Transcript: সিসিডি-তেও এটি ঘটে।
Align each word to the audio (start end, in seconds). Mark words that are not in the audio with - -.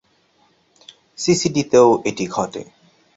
সিসিডি-তেও 1.19 1.89
এটি 2.05 2.25
ঘটে। 2.27 2.61